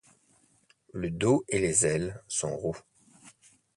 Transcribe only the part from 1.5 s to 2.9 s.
les ailes sont roux.